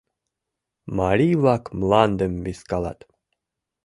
Марий-влак 0.97 1.63
мландым 1.79 2.33
вискалат. 2.45 2.99